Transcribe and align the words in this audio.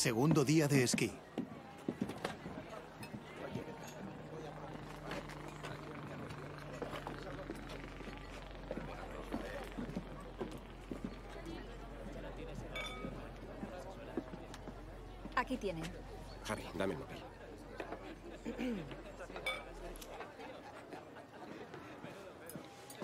Segundo 0.00 0.46
día 0.46 0.66
de 0.66 0.82
esquí. 0.82 1.12
Aquí 15.36 15.58
tienen. 15.58 15.84
Harry, 16.48 16.64
dame 16.78 16.94
el 16.94 17.00
móvil. 17.00 17.18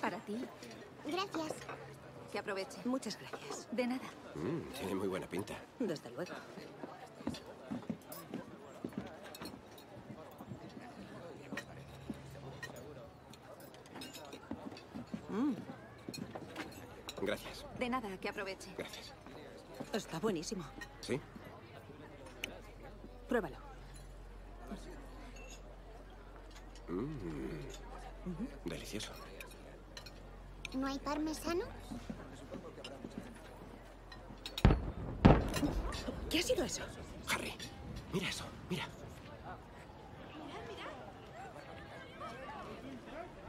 Para 0.01 0.17
ti. 0.21 0.47
Gracias. 1.05 1.53
Que 2.33 2.39
aproveche. 2.39 2.79
Muchas 2.87 3.19
gracias. 3.19 3.46
De 3.87 3.93
nada. 3.93 4.09
Mm, 4.35 4.73
tiene 4.77 4.95
muy 4.97 5.07
buena 5.07 5.29
pinta. 5.29 5.55
Desde 5.79 6.11
luego. 6.11 6.35
Gracias. 17.23 17.65
De 17.79 17.89
nada, 17.89 18.17
que 18.19 18.29
aproveche. 18.29 18.75
Gracias. 18.77 19.13
Está 19.93 20.19
buenísimo. 20.19 20.65
¿Sí? 21.01 21.21
Pruébalo. 23.29 23.59
Delicioso. 28.65 29.13
¿No 30.75 30.89
hay 30.89 30.99
parmesano? 30.99 31.65
¿Qué 36.31 36.39
ha 36.39 36.43
sido 36.43 36.65
eso? 36.65 36.83
Harry, 37.33 37.55
mira 38.13 38.29
eso, 38.29 38.45
mira. 38.71 38.85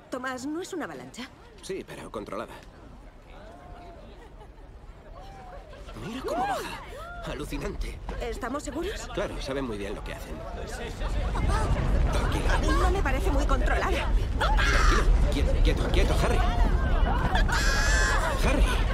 Tomás, 0.10 0.46
¿no 0.46 0.62
es 0.62 0.72
una 0.74 0.86
avalancha? 0.86 1.28
Sí, 1.62 1.84
pero 1.86 2.12
controlada. 2.12 2.54
Mira 6.06 6.22
cómo 6.22 6.42
baja. 6.44 6.82
Alucinante. 7.32 8.00
¿Estamos 8.22 8.64
seguros? 8.64 9.08
Claro, 9.14 9.42
saben 9.42 9.66
muy 9.66 9.78
bien 9.78 9.94
lo 9.96 10.04
que 10.04 10.14
hacen. 10.14 10.34
Tranquila, 12.14 12.58
No 12.80 12.92
me 12.92 13.02
parece 13.02 13.30
muy 13.32 13.46
controlada. 13.46 13.90
tranquilo. 13.90 15.04
Quieto, 15.34 15.52
quieto, 15.64 15.88
quieto, 15.90 16.16
Harry. 16.24 16.38
Harry. 18.46 18.87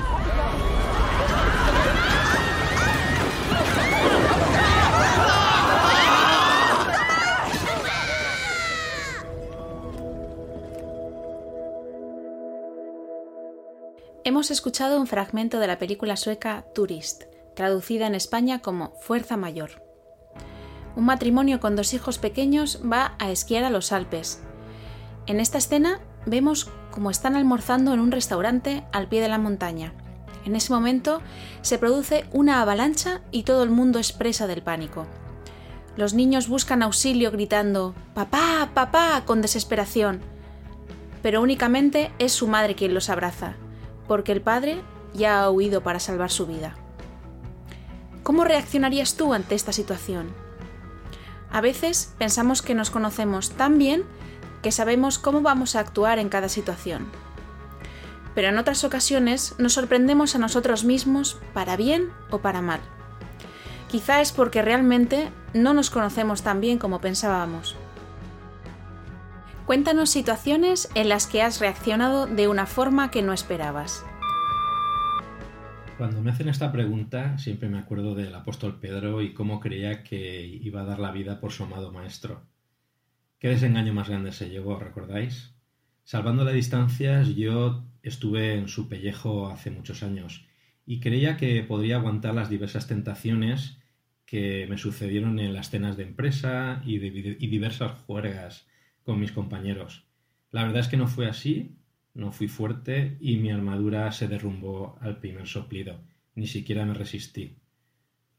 Hemos 14.43 14.51
escuchado 14.51 14.99
un 14.99 15.07
fragmento 15.07 15.59
de 15.59 15.67
la 15.67 15.79
película 15.79 16.17
sueca 16.17 16.65
Tourist, 16.75 17.23
traducida 17.55 18.07
en 18.07 18.13
España 18.13 18.59
como 18.59 18.91
Fuerza 18.99 19.37
Mayor. 19.37 19.81
Un 20.97 21.05
matrimonio 21.05 21.61
con 21.61 21.77
dos 21.77 21.93
hijos 21.93 22.17
pequeños 22.17 22.81
va 22.83 23.15
a 23.19 23.31
esquiar 23.31 23.63
a 23.63 23.69
los 23.69 23.93
Alpes. 23.93 24.41
En 25.27 25.39
esta 25.39 25.59
escena 25.59 26.01
vemos 26.25 26.69
cómo 26.91 27.09
están 27.09 27.37
almorzando 27.37 27.93
en 27.93 28.01
un 28.01 28.11
restaurante 28.11 28.83
al 28.91 29.07
pie 29.07 29.21
de 29.21 29.29
la 29.29 29.37
montaña. 29.37 29.93
En 30.43 30.57
ese 30.57 30.73
momento 30.73 31.21
se 31.61 31.77
produce 31.77 32.25
una 32.33 32.61
avalancha 32.61 33.21
y 33.31 33.43
todo 33.43 33.63
el 33.63 33.69
mundo 33.69 33.97
es 33.97 34.11
presa 34.11 34.45
del 34.45 34.61
pánico. 34.61 35.07
Los 35.95 36.13
niños 36.13 36.49
buscan 36.49 36.83
auxilio 36.83 37.31
gritando 37.31 37.95
¡Papá! 38.13 38.71
¡Papá! 38.73 39.23
con 39.25 39.41
desesperación. 39.41 40.19
Pero 41.21 41.41
únicamente 41.41 42.11
es 42.19 42.33
su 42.33 42.49
madre 42.49 42.75
quien 42.75 42.93
los 42.93 43.09
abraza, 43.09 43.55
porque 44.07 44.31
el 44.31 44.41
padre 44.41 44.81
ya 45.13 45.41
ha 45.41 45.49
huido 45.49 45.81
para 45.81 45.99
salvar 45.99 46.31
su 46.31 46.45
vida. 46.45 46.75
¿Cómo 48.23 48.45
reaccionarías 48.45 49.15
tú 49.15 49.33
ante 49.33 49.55
esta 49.55 49.73
situación? 49.73 50.33
A 51.51 51.61
veces 51.61 52.13
pensamos 52.17 52.61
que 52.61 52.73
nos 52.73 52.89
conocemos 52.89 53.51
tan 53.51 53.77
bien 53.77 54.03
que 54.63 54.71
sabemos 54.71 55.19
cómo 55.19 55.41
vamos 55.41 55.75
a 55.75 55.81
actuar 55.81 56.17
en 56.17 56.29
cada 56.29 56.49
situación. 56.49 57.07
Pero 58.33 58.47
en 58.47 58.57
otras 58.57 58.83
ocasiones 58.83 59.53
nos 59.59 59.73
sorprendemos 59.73 60.35
a 60.35 60.39
nosotros 60.39 60.85
mismos 60.85 61.37
para 61.53 61.75
bien 61.75 62.09
o 62.31 62.39
para 62.39 62.61
mal. 62.61 62.79
Quizá 63.89 64.21
es 64.21 64.31
porque 64.31 64.63
realmente 64.63 65.31
no 65.53 65.75
nos 65.75 65.91
conocemos 65.91 66.41
tan 66.41 66.59
bien 66.61 66.79
como 66.79 66.99
pensábamos. 66.99 67.75
Cuéntanos 69.65 70.09
situaciones 70.09 70.89
en 70.93 71.07
las 71.07 71.25
que 71.25 71.41
has 71.41 71.61
reaccionado 71.61 72.27
de 72.27 72.49
una 72.49 72.65
forma 72.65 73.11
que 73.11 73.21
no 73.21 73.31
esperabas. 73.31 74.05
Cuando 75.97 76.21
me 76.21 76.31
hacen 76.31 76.49
esta 76.49 76.73
pregunta, 76.73 77.37
siempre 77.37 77.69
me 77.69 77.79
acuerdo 77.79 78.13
del 78.13 78.35
apóstol 78.35 78.77
Pedro 78.81 79.21
y 79.21 79.33
cómo 79.33 79.61
creía 79.61 80.03
que 80.03 80.45
iba 80.45 80.81
a 80.81 80.85
dar 80.85 80.99
la 80.99 81.11
vida 81.11 81.39
por 81.39 81.53
su 81.53 81.63
amado 81.63 81.93
maestro. 81.93 82.41
¿Qué 83.39 83.47
desengaño 83.47 83.93
más 83.93 84.09
grande 84.09 84.33
se 84.33 84.49
llevó, 84.49 84.77
recordáis? 84.77 85.53
Salvando 86.03 86.43
las 86.43 86.55
distancias, 86.55 87.29
yo 87.29 87.85
estuve 88.01 88.55
en 88.55 88.67
su 88.67 88.89
pellejo 88.89 89.47
hace 89.47 89.71
muchos 89.71 90.03
años 90.03 90.45
y 90.85 90.99
creía 90.99 91.37
que 91.37 91.63
podría 91.63 91.95
aguantar 91.95 92.33
las 92.35 92.49
diversas 92.49 92.87
tentaciones 92.87 93.77
que 94.25 94.67
me 94.69 94.77
sucedieron 94.77 95.39
en 95.39 95.53
las 95.53 95.69
cenas 95.69 95.95
de 95.95 96.03
empresa 96.03 96.81
y, 96.85 96.95
y 96.97 97.47
diversas 97.47 97.93
juergas 98.01 98.67
con 99.03 99.19
mis 99.19 99.31
compañeros. 99.31 100.05
La 100.51 100.63
verdad 100.63 100.81
es 100.81 100.87
que 100.87 100.97
no 100.97 101.07
fue 101.07 101.27
así, 101.27 101.75
no 102.13 102.31
fui 102.31 102.47
fuerte 102.47 103.17
y 103.19 103.37
mi 103.37 103.51
armadura 103.51 104.11
se 104.11 104.27
derrumbó 104.27 104.97
al 105.01 105.17
primer 105.19 105.47
soplido. 105.47 105.99
Ni 106.35 106.47
siquiera 106.47 106.85
me 106.85 106.93
resistí. 106.93 107.57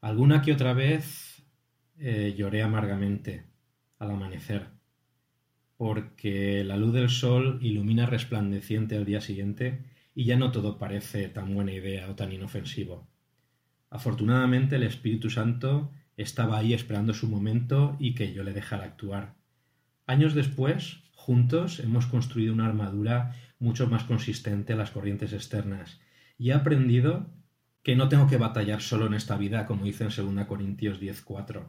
Alguna 0.01 0.41
que 0.41 0.53
otra 0.53 0.73
vez 0.73 1.43
eh, 1.97 2.33
lloré 2.37 2.61
amargamente 2.61 3.45
al 3.99 4.11
amanecer, 4.11 4.67
porque 5.77 6.63
la 6.63 6.77
luz 6.77 6.93
del 6.93 7.09
sol 7.09 7.59
ilumina 7.61 8.05
resplandeciente 8.05 8.97
al 8.97 9.05
día 9.05 9.21
siguiente 9.21 9.85
y 10.13 10.25
ya 10.25 10.37
no 10.37 10.51
todo 10.51 10.77
parece 10.77 11.27
tan 11.29 11.53
buena 11.53 11.73
idea 11.73 12.09
o 12.09 12.15
tan 12.15 12.31
inofensivo. 12.31 13.07
Afortunadamente 13.89 14.75
el 14.75 14.83
Espíritu 14.83 15.29
Santo 15.29 15.91
estaba 16.17 16.57
ahí 16.57 16.73
esperando 16.73 17.13
su 17.13 17.27
momento 17.27 17.95
y 17.99 18.13
que 18.13 18.33
yo 18.33 18.43
le 18.43 18.53
dejara 18.53 18.85
actuar. 18.85 19.35
Años 20.07 20.35
después, 20.35 20.99
juntos 21.15 21.79
hemos 21.79 22.05
construido 22.05 22.53
una 22.53 22.67
armadura 22.67 23.33
mucho 23.57 23.87
más 23.87 24.03
consistente 24.03 24.73
a 24.73 24.75
las 24.75 24.91
corrientes 24.91 25.33
externas 25.33 25.99
y 26.37 26.49
he 26.49 26.53
aprendido 26.53 27.27
que 27.81 27.95
no 27.95 28.07
tengo 28.07 28.27
que 28.27 28.37
batallar 28.37 28.81
solo 28.81 29.07
en 29.07 29.15
esta 29.15 29.37
vida, 29.37 29.65
como 29.65 29.85
dice 29.85 30.03
en 30.03 30.35
2 30.35 30.45
Corintios 30.45 31.01
10.4. 31.01 31.63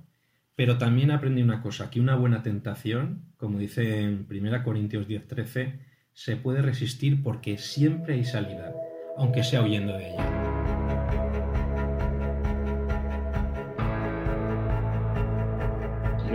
Pero 0.55 0.79
también 0.79 1.11
aprendí 1.11 1.43
una 1.43 1.63
cosa, 1.63 1.91
que 1.91 2.01
una 2.01 2.15
buena 2.15 2.43
tentación, 2.43 3.33
como 3.37 3.59
dice 3.59 4.01
en 4.03 4.27
1 4.31 4.63
Corintios 4.63 5.09
10.13, 5.09 5.79
se 6.13 6.37
puede 6.37 6.63
resistir 6.63 7.23
porque 7.23 7.59
siempre 7.59 8.15
hay 8.15 8.25
salida, 8.25 8.75
aunque 9.17 9.45
sea 9.45 9.63
huyendo 9.63 9.97
de 9.97 10.11
ella. 10.11 10.47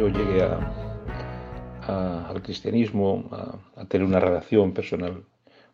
yo 0.01 0.07
llegué 0.07 0.41
al 1.87 2.41
cristianismo, 2.41 3.29
a, 3.31 3.85
tener 3.85 4.05
una 4.05 4.19
relación 4.19 4.73
personal 4.73 5.23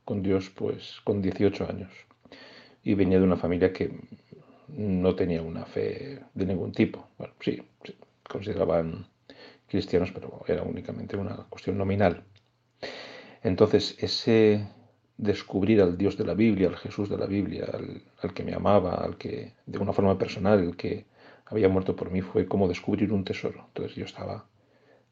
con 0.06 0.24
Dios, 0.24 0.50
pues 0.50 1.02
con 1.04 1.22
18 1.22 1.68
años. 1.70 1.92
Y 2.84 2.94
venía 2.94 3.20
de 3.20 3.26
una 3.26 3.36
familia 3.38 3.74
que 3.74 3.92
no 4.70 5.16
tenía 5.16 5.42
una 5.42 5.66
fe 5.66 6.22
de 6.34 6.46
ningún 6.46 6.72
tipo. 6.72 7.08
Bueno, 7.18 7.34
sí, 7.42 7.62
consideraban 8.28 9.08
cristianos, 9.68 10.12
pero 10.14 10.44
era 10.48 10.64
únicamente 10.64 11.18
una 11.18 11.36
cuestión 11.50 11.78
nominal. 11.78 12.24
Entonces, 13.44 13.96
ese 14.00 14.68
descubrir 15.18 15.82
al 15.82 15.98
Dios 15.98 16.18
de 16.18 16.26
la 16.26 16.34
Biblia, 16.34 16.68
al 16.68 16.78
Jesús 16.78 17.10
de 17.10 17.18
la 17.18 17.26
Biblia, 17.26 17.66
al, 17.74 18.04
al, 18.22 18.34
que 18.34 18.44
me 18.44 18.54
amaba, 18.54 18.96
al 18.96 19.18
que 19.18 19.54
de 19.66 19.80
una 19.80 19.94
forma 19.94 20.18
personal, 20.18 20.60
el 20.60 20.76
que 20.78 21.06
había 21.46 21.70
muerto 21.70 21.96
por 21.96 22.12
mí, 22.12 22.22
fue 22.22 22.48
como 22.48 22.68
descubrir 22.68 23.12
un 23.12 23.24
tesoro. 23.24 23.66
Entonces 23.68 23.96
yo 23.96 24.06
estaba 24.06 24.46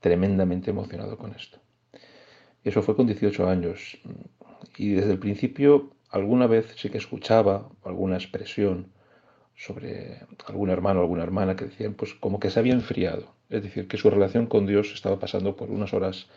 tremendamente 0.06 0.69
emocionado 0.69 1.18
con 1.18 1.34
esto. 1.34 1.57
Eso 2.63 2.84
fue 2.84 2.96
con 2.96 3.07
18 3.07 3.50
años. 3.50 3.98
Y 4.78 4.92
desde 4.92 5.13
el 5.13 5.18
principio, 5.18 5.96
alguna 6.12 6.46
vez 6.46 6.72
sí 6.78 6.92
que 6.92 7.00
escuchaba 7.00 7.72
alguna 7.84 8.16
expresión 8.16 8.92
sobre 9.56 10.19
algún 10.46 10.69
hermano 10.69 11.00
o 11.00 11.02
alguna 11.02 11.24
hermana 11.24 11.56
que 11.56 11.66
decían, 11.66 11.96
pues 11.96 12.13
como 12.13 12.40
que 12.40 12.52
se 12.52 12.60
había 12.60 12.74
enfriado. 12.74 13.34
Es 13.50 13.63
decir, 13.63 13.88
que 13.88 13.98
su 13.98 14.12
relación 14.12 14.46
con 14.46 14.68
Dios 14.68 14.94
estaba 14.94 15.18
pasando 15.18 15.56
por 15.56 15.72
unas 15.72 15.92
horas, 15.92 16.28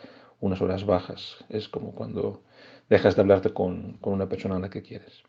unas 0.41 0.63
horas 0.63 0.87
bajas. 0.87 1.45
Es 1.51 1.69
como 1.69 1.95
cuando 1.95 2.43
dejas 2.89 3.17
de 3.17 3.21
hablarte 3.21 3.53
con, 3.53 3.99
con 3.99 4.15
una 4.15 4.31
persona 4.31 4.57
a 4.57 4.61
la 4.61 4.71
que 4.71 4.81
quieres. 4.81 5.25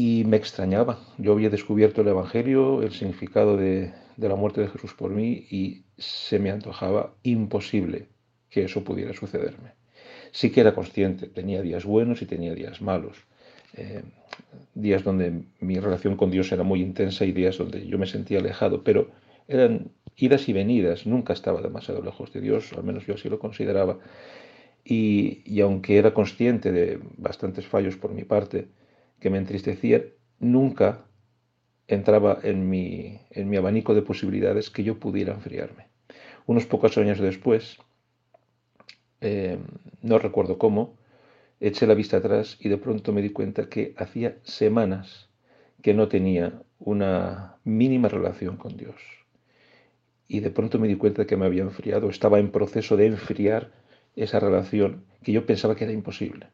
Y 0.00 0.22
me 0.26 0.36
extrañaba. 0.36 1.00
Yo 1.18 1.32
había 1.32 1.50
descubierto 1.50 2.02
el 2.02 2.06
Evangelio, 2.06 2.82
el 2.82 2.92
significado 2.92 3.56
de, 3.56 3.92
la 4.16 4.36
muerte 4.36 4.60
de 4.60 4.68
Jesús 4.68 4.94
por 4.94 5.10
mí 5.10 5.48
y 5.50 5.82
se 5.96 6.38
me 6.38 6.52
antojaba 6.52 7.14
imposible 7.24 8.06
que 8.48 8.62
eso 8.62 8.84
pudiera 8.84 9.12
sucederme. 9.12 9.72
Sí 10.30 10.50
que 10.52 10.60
era 10.60 10.72
consciente, 10.72 11.26
tenía 11.26 11.62
días 11.62 11.84
buenos 11.84 12.22
y 12.22 12.26
tenía 12.26 12.54
días 12.54 12.80
malos. 12.80 13.16
Eh, 13.74 14.04
días 14.72 15.02
donde 15.02 15.42
mi 15.58 15.80
relación 15.80 16.16
con 16.16 16.30
Dios 16.30 16.52
era 16.52 16.62
muy 16.62 16.80
intensa 16.80 17.24
y 17.24 17.32
días 17.32 17.58
donde 17.58 17.84
yo 17.84 17.98
me 17.98 18.06
sentía 18.06 18.38
alejado, 18.38 18.84
pero 18.84 19.10
eran 19.48 19.90
idas 20.16 20.48
y 20.48 20.52
venidas, 20.52 21.06
nunca 21.06 21.32
estaba 21.32 21.60
demasiado 21.60 22.02
lejos 22.02 22.32
de 22.32 22.40
Dios, 22.40 22.72
al 22.72 22.84
menos 22.84 23.04
yo 23.04 23.14
así 23.14 23.28
lo 23.28 23.40
consideraba. 23.40 23.98
Y, 24.84 25.60
aunque 25.60 25.98
era 25.98 26.14
consciente 26.14 26.70
de 26.70 27.00
bastantes 27.16 27.66
fallos 27.66 27.96
por 27.96 28.12
mi 28.12 28.22
parte 28.22 28.68
que 29.20 29.30
me 29.30 29.38
entristecían, 29.38 30.04
nunca 30.38 31.04
entraba 31.86 32.38
en 32.42 32.68
mi, 32.68 33.20
en 33.30 33.48
mi 33.48 33.56
abanico 33.56 33.94
de 33.94 34.02
posibilidades 34.02 34.70
que 34.70 34.84
yo 34.84 34.98
pudiera 34.98 35.34
enfriarme. 35.34 35.88
Unos 36.46 36.66
pocos 36.66 36.96
años 36.98 37.18
después, 37.18 37.78
eh, 39.20 39.58
no 40.02 40.18
recuerdo 40.18 40.58
cómo, 40.58 40.96
eché 41.60 41.86
la 41.86 41.94
vista 41.94 42.18
atrás 42.18 42.56
y 42.60 42.68
de 42.68 42.78
pronto 42.78 43.12
me 43.12 43.22
di 43.22 43.30
cuenta 43.30 43.68
que 43.68 43.94
hacía 43.96 44.36
semanas 44.44 45.28
que 45.82 45.94
no 45.94 46.08
tenía 46.08 46.62
una 46.78 47.56
mínima 47.64 48.08
relación 48.08 48.56
con 48.56 48.76
Dios. 48.76 49.00
Y 50.28 50.40
de 50.40 50.50
pronto 50.50 50.78
me 50.78 50.88
di 50.88 50.96
cuenta 50.96 51.26
que 51.26 51.36
me 51.36 51.46
había 51.46 51.62
enfriado, 51.62 52.10
estaba 52.10 52.38
en 52.38 52.50
proceso 52.50 52.96
de 52.96 53.06
enfriar 53.06 53.72
esa 54.14 54.40
relación 54.40 55.04
que 55.22 55.32
yo 55.32 55.46
pensaba 55.46 55.74
que 55.74 55.84
era 55.84 55.92
imposible. 55.92 56.48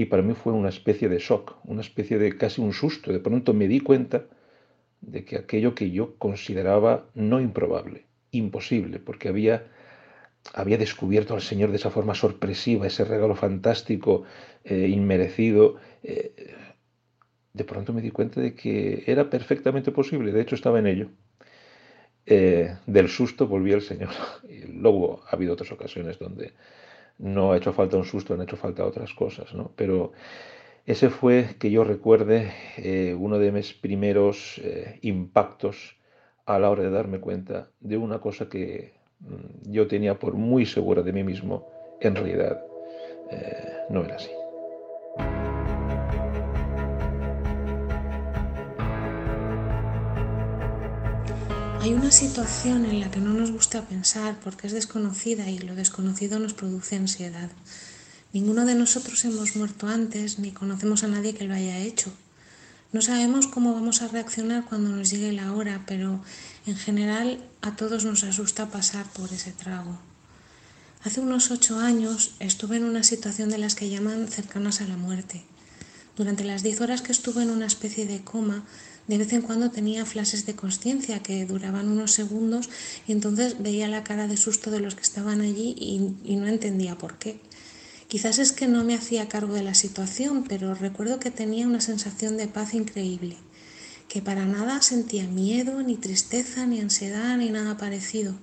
Y 0.00 0.06
para 0.06 0.22
mí 0.22 0.32
fue 0.32 0.54
una 0.54 0.70
especie 0.70 1.10
de 1.10 1.18
shock, 1.18 1.56
una 1.64 1.82
especie 1.82 2.16
de 2.16 2.34
casi 2.38 2.62
un 2.62 2.72
susto. 2.72 3.12
De 3.12 3.20
pronto 3.20 3.52
me 3.52 3.68
di 3.68 3.80
cuenta 3.80 4.24
de 5.02 5.26
que 5.26 5.36
aquello 5.36 5.74
que 5.74 5.90
yo 5.90 6.16
consideraba 6.16 7.10
no 7.12 7.38
improbable, 7.38 8.06
imposible, 8.30 8.98
porque 8.98 9.28
había, 9.28 9.66
había 10.54 10.78
descubierto 10.78 11.34
al 11.34 11.42
Señor 11.42 11.68
de 11.68 11.76
esa 11.76 11.90
forma 11.90 12.14
sorpresiva, 12.14 12.86
ese 12.86 13.04
regalo 13.04 13.34
fantástico, 13.34 14.22
eh, 14.64 14.88
inmerecido, 14.88 15.76
eh, 16.02 16.32
de 17.52 17.64
pronto 17.64 17.92
me 17.92 18.00
di 18.00 18.10
cuenta 18.10 18.40
de 18.40 18.54
que 18.54 19.04
era 19.06 19.28
perfectamente 19.28 19.92
posible, 19.92 20.32
de 20.32 20.40
hecho 20.40 20.54
estaba 20.54 20.78
en 20.78 20.86
ello. 20.86 21.10
Eh, 22.24 22.74
del 22.86 23.10
susto 23.10 23.46
volví 23.46 23.74
al 23.74 23.82
Señor. 23.82 24.08
Luego 24.72 25.22
ha 25.26 25.36
habido 25.36 25.52
otras 25.52 25.72
ocasiones 25.72 26.18
donde 26.18 26.54
no 27.20 27.52
ha 27.52 27.56
hecho 27.56 27.72
falta 27.72 27.96
un 27.96 28.04
susto, 28.04 28.34
han 28.34 28.42
hecho 28.42 28.56
falta 28.56 28.84
otras 28.84 29.12
cosas, 29.14 29.54
¿no? 29.54 29.72
Pero 29.76 30.12
ese 30.86 31.10
fue, 31.10 31.56
que 31.58 31.70
yo 31.70 31.84
recuerde, 31.84 32.52
eh, 32.76 33.14
uno 33.18 33.38
de 33.38 33.52
mis 33.52 33.74
primeros 33.74 34.58
eh, 34.64 34.98
impactos 35.02 35.96
a 36.46 36.58
la 36.58 36.70
hora 36.70 36.82
de 36.82 36.90
darme 36.90 37.20
cuenta 37.20 37.70
de 37.80 37.96
una 37.96 38.18
cosa 38.20 38.48
que 38.48 38.94
mm, 39.20 39.70
yo 39.70 39.86
tenía 39.86 40.18
por 40.18 40.34
muy 40.34 40.66
segura 40.66 41.02
de 41.02 41.12
mí 41.12 41.22
mismo, 41.22 41.68
en 42.00 42.16
realidad 42.16 42.64
eh, 43.30 43.86
no 43.90 44.04
era 44.04 44.16
así. 44.16 44.39
Hay 51.80 51.94
una 51.94 52.12
situación 52.12 52.84
en 52.84 53.00
la 53.00 53.10
que 53.10 53.20
no 53.20 53.32
nos 53.32 53.52
gusta 53.52 53.88
pensar 53.88 54.38
porque 54.44 54.66
es 54.66 54.74
desconocida 54.74 55.48
y 55.48 55.58
lo 55.58 55.74
desconocido 55.74 56.38
nos 56.38 56.52
produce 56.52 56.96
ansiedad. 56.96 57.48
Ninguno 58.34 58.66
de 58.66 58.74
nosotros 58.74 59.24
hemos 59.24 59.56
muerto 59.56 59.88
antes 59.88 60.38
ni 60.38 60.52
conocemos 60.52 61.04
a 61.04 61.08
nadie 61.08 61.34
que 61.34 61.44
lo 61.44 61.54
haya 61.54 61.78
hecho. 61.78 62.12
No 62.92 63.00
sabemos 63.00 63.46
cómo 63.46 63.72
vamos 63.72 64.02
a 64.02 64.08
reaccionar 64.08 64.66
cuando 64.66 64.90
nos 64.90 65.10
llegue 65.10 65.32
la 65.32 65.54
hora, 65.54 65.84
pero 65.86 66.20
en 66.66 66.76
general 66.76 67.42
a 67.62 67.74
todos 67.76 68.04
nos 68.04 68.24
asusta 68.24 68.68
pasar 68.68 69.06
por 69.14 69.32
ese 69.32 69.52
trago. 69.52 69.98
Hace 71.02 71.20
unos 71.20 71.50
ocho 71.50 71.78
años 71.78 72.34
estuve 72.40 72.76
en 72.76 72.84
una 72.84 73.04
situación 73.04 73.48
de 73.48 73.56
las 73.56 73.74
que 73.74 73.88
llaman 73.88 74.28
cercanas 74.28 74.82
a 74.82 74.86
la 74.86 74.98
muerte. 74.98 75.44
Durante 76.14 76.44
las 76.44 76.62
diez 76.62 76.82
horas 76.82 77.00
que 77.00 77.12
estuve 77.12 77.42
en 77.42 77.48
una 77.48 77.64
especie 77.64 78.04
de 78.04 78.22
coma, 78.22 78.66
de 79.10 79.18
vez 79.18 79.32
en 79.32 79.42
cuando 79.42 79.72
tenía 79.72 80.06
flashes 80.06 80.46
de 80.46 80.54
conciencia 80.54 81.20
que 81.20 81.44
duraban 81.44 81.88
unos 81.88 82.12
segundos 82.12 82.70
y 83.08 83.10
entonces 83.10 83.60
veía 83.60 83.88
la 83.88 84.04
cara 84.04 84.28
de 84.28 84.36
susto 84.36 84.70
de 84.70 84.78
los 84.78 84.94
que 84.94 85.02
estaban 85.02 85.40
allí 85.40 85.74
y, 85.76 86.36
no 86.36 86.46
entendía 86.46 86.96
por 86.96 87.18
qué. 87.18 87.40
Quizás 88.06 88.38
es 88.38 88.52
que 88.52 88.68
no 88.68 88.84
me 88.84 88.94
hacía 88.94 89.28
cargo 89.28 89.52
de 89.52 89.64
la 89.64 89.74
situación, 89.74 90.44
pero 90.48 90.76
recuerdo 90.76 91.18
que 91.18 91.32
tenía 91.32 91.66
una 91.66 91.80
sensación 91.80 92.36
de 92.36 92.46
paz 92.46 92.72
increíble, 92.72 93.36
que 94.06 94.22
para 94.22 94.46
nada 94.46 94.80
sentía 94.80 95.26
miedo, 95.26 95.82
ni 95.82 95.96
tristeza, 95.96 96.64
ni 96.64 96.78
ansiedad, 96.78 97.36
ni 97.36 97.50
nada 97.50 97.76
parecido. 97.78 98.36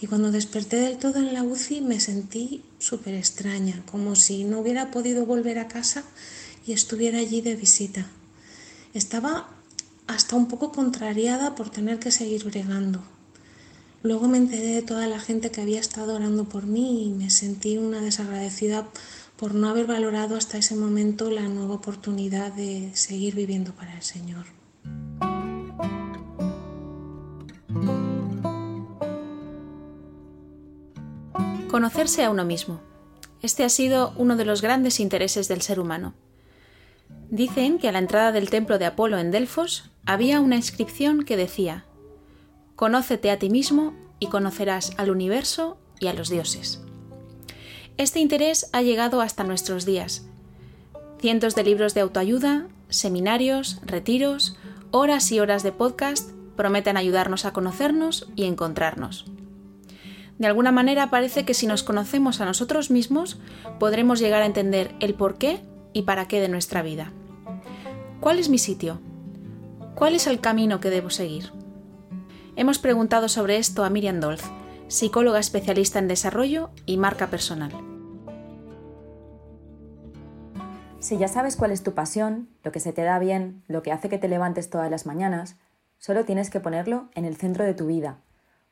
Y 0.00 0.06
cuando 0.06 0.32
desperté 0.32 0.76
del 0.76 0.96
todo 0.96 1.18
en 1.18 1.34
la 1.34 1.42
UCI 1.42 1.82
me 1.82 2.00
sentí 2.00 2.64
súper 2.78 3.12
extraña, 3.12 3.82
como 3.90 4.16
si 4.16 4.44
no 4.44 4.60
hubiera 4.60 4.90
podido 4.90 5.26
volver 5.26 5.58
a 5.58 5.68
casa 5.68 6.02
y 6.66 6.72
estuviera 6.72 7.18
allí 7.18 7.42
de 7.42 7.56
visita. 7.56 8.06
Estaba 8.94 9.51
hasta 10.12 10.36
un 10.36 10.46
poco 10.46 10.72
contrariada 10.72 11.54
por 11.54 11.70
tener 11.70 11.98
que 11.98 12.10
seguir 12.10 12.44
bregando. 12.44 13.00
Luego 14.02 14.28
me 14.28 14.38
enteré 14.38 14.66
de 14.66 14.82
toda 14.82 15.06
la 15.06 15.20
gente 15.20 15.50
que 15.50 15.60
había 15.60 15.80
estado 15.80 16.14
orando 16.14 16.44
por 16.44 16.66
mí 16.66 17.06
y 17.06 17.10
me 17.10 17.30
sentí 17.30 17.78
una 17.78 18.00
desagradecida 18.00 18.88
por 19.36 19.54
no 19.54 19.68
haber 19.68 19.86
valorado 19.86 20.36
hasta 20.36 20.58
ese 20.58 20.74
momento 20.74 21.30
la 21.30 21.48
nueva 21.48 21.74
oportunidad 21.74 22.52
de 22.52 22.90
seguir 22.94 23.34
viviendo 23.34 23.72
para 23.72 23.94
el 23.94 24.02
Señor. 24.02 24.46
Conocerse 31.68 32.24
a 32.24 32.30
uno 32.30 32.44
mismo. 32.44 32.80
Este 33.40 33.64
ha 33.64 33.68
sido 33.68 34.12
uno 34.16 34.36
de 34.36 34.44
los 34.44 34.60
grandes 34.60 35.00
intereses 35.00 35.48
del 35.48 35.62
ser 35.62 35.80
humano. 35.80 36.14
Dicen 37.32 37.78
que 37.78 37.88
a 37.88 37.92
la 37.92 37.98
entrada 37.98 38.30
del 38.30 38.50
templo 38.50 38.78
de 38.78 38.84
Apolo 38.84 39.16
en 39.16 39.30
Delfos 39.30 39.90
había 40.04 40.38
una 40.38 40.56
inscripción 40.56 41.24
que 41.24 41.38
decía, 41.38 41.86
Conócete 42.76 43.30
a 43.30 43.38
ti 43.38 43.48
mismo 43.48 43.94
y 44.18 44.26
conocerás 44.26 44.92
al 44.98 45.08
universo 45.08 45.78
y 45.98 46.08
a 46.08 46.12
los 46.12 46.28
dioses. 46.28 46.82
Este 47.96 48.20
interés 48.20 48.68
ha 48.74 48.82
llegado 48.82 49.22
hasta 49.22 49.44
nuestros 49.44 49.86
días. 49.86 50.26
Cientos 51.20 51.54
de 51.54 51.64
libros 51.64 51.94
de 51.94 52.02
autoayuda, 52.02 52.68
seminarios, 52.90 53.80
retiros, 53.86 54.58
horas 54.90 55.32
y 55.32 55.40
horas 55.40 55.62
de 55.62 55.72
podcast 55.72 56.32
prometen 56.54 56.98
ayudarnos 56.98 57.46
a 57.46 57.54
conocernos 57.54 58.28
y 58.36 58.44
encontrarnos. 58.44 59.24
De 60.38 60.48
alguna 60.48 60.70
manera 60.70 61.08
parece 61.08 61.46
que 61.46 61.54
si 61.54 61.66
nos 61.66 61.82
conocemos 61.82 62.42
a 62.42 62.44
nosotros 62.44 62.90
mismos 62.90 63.40
podremos 63.78 64.20
llegar 64.20 64.42
a 64.42 64.46
entender 64.46 64.94
el 65.00 65.14
porqué 65.14 65.62
y 65.94 66.02
para 66.02 66.28
qué 66.28 66.38
de 66.38 66.48
nuestra 66.48 66.82
vida. 66.82 67.10
¿Cuál 68.22 68.38
es 68.38 68.48
mi 68.48 68.58
sitio? 68.58 69.00
¿Cuál 69.96 70.14
es 70.14 70.28
el 70.28 70.40
camino 70.40 70.78
que 70.78 70.90
debo 70.90 71.10
seguir? 71.10 71.50
Hemos 72.54 72.78
preguntado 72.78 73.28
sobre 73.28 73.56
esto 73.56 73.82
a 73.82 73.90
Miriam 73.90 74.20
Dolz, 74.20 74.44
psicóloga 74.86 75.40
especialista 75.40 75.98
en 75.98 76.06
desarrollo 76.06 76.70
y 76.86 76.98
marca 76.98 77.26
personal. 77.26 77.72
Si 81.00 81.18
ya 81.18 81.26
sabes 81.26 81.56
cuál 81.56 81.72
es 81.72 81.82
tu 81.82 81.94
pasión, 81.94 82.48
lo 82.62 82.70
que 82.70 82.78
se 82.78 82.92
te 82.92 83.02
da 83.02 83.18
bien, 83.18 83.64
lo 83.66 83.82
que 83.82 83.90
hace 83.90 84.08
que 84.08 84.18
te 84.18 84.28
levantes 84.28 84.70
todas 84.70 84.88
las 84.88 85.04
mañanas, 85.04 85.56
solo 85.98 86.24
tienes 86.24 86.48
que 86.48 86.60
ponerlo 86.60 87.08
en 87.16 87.24
el 87.24 87.34
centro 87.34 87.64
de 87.64 87.74
tu 87.74 87.86
vida, 87.88 88.18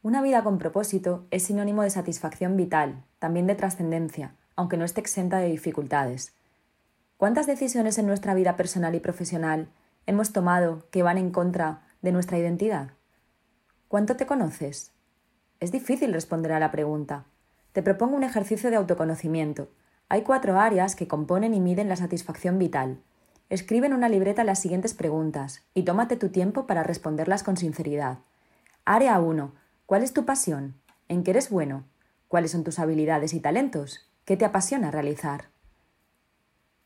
Una 0.01 0.23
vida 0.23 0.45
con 0.45 0.59
propósito 0.59 1.27
es 1.33 1.43
sinónimo 1.43 1.83
de 1.83 1.91
satisfacción 1.91 2.57
vital, 2.57 3.03
también 3.19 3.49
de 3.49 3.57
trascendencia, 3.57 4.37
aunque 4.55 4.77
no 4.77 4.85
esté 4.85 5.01
exenta 5.01 5.39
de 5.39 5.49
dificultades. 5.49 6.35
¿Cuántas 7.21 7.47
decisiones 7.47 7.99
en 7.99 8.07
nuestra 8.07 8.33
vida 8.33 8.57
personal 8.57 8.95
y 8.95 8.99
profesional 8.99 9.69
hemos 10.07 10.33
tomado 10.33 10.89
que 10.91 11.03
van 11.03 11.19
en 11.19 11.33
contra 11.33 11.83
de 12.01 12.13
nuestra 12.13 12.39
identidad? 12.39 12.93
¿Cuánto 13.89 14.17
te 14.17 14.25
conoces? 14.25 14.93
Es 15.61 15.71
difícil 15.71 16.15
responder 16.15 16.53
a 16.53 16.59
la 16.59 16.71
pregunta. 16.71 17.27
Te 17.73 17.83
propongo 17.83 18.17
un 18.17 18.25
ejercicio 18.25 18.71
de 18.71 18.77
autoconocimiento. 18.77 19.69
Hay 20.09 20.23
cuatro 20.23 20.59
áreas 20.59 20.97
que 20.97 21.09
componen 21.09 21.53
y 21.53 21.61
miden 21.61 21.91
la 21.91 21.97
satisfacción 21.97 22.59
vital. 22.59 23.03
Escribe 23.51 23.87
en 23.87 23.93
una 23.93 24.09
libreta 24.09 24.43
las 24.43 24.61
siguientes 24.61 24.95
preguntas 24.95 25.67
y 25.75 25.83
tómate 25.83 26.17
tu 26.17 26.31
tiempo 26.31 26.67
para 26.67 26.85
responderlas 26.85 27.43
con 27.43 27.59
sinceridad. 27.59 28.21
Área 28.87 29.21
1. 29.21 29.53
¿Cuál 29.85 30.05
es 30.05 30.15
tu 30.15 30.25
pasión? 30.25 30.81
¿En 31.07 31.23
qué 31.23 31.33
eres 31.33 31.51
bueno? 31.51 31.85
¿Cuáles 32.29 32.53
son 32.53 32.65
tus 32.65 32.79
habilidades 32.79 33.35
y 33.35 33.41
talentos? 33.41 34.11
¿Qué 34.25 34.39
te 34.39 34.47
apasiona 34.47 34.91
realizar? 34.91 35.51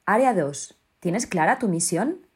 Área 0.06 0.34
2. 0.34 0.78
¿Tienes 1.00 1.26
clara 1.26 1.58
tu 1.58 1.66
misión? 1.66 2.26